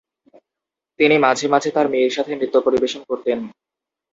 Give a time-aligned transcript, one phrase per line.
[0.99, 3.39] তিনি মাঝে মাঝে তার মেয়ের সাথে নৃত্য পরিবেশন করতেন।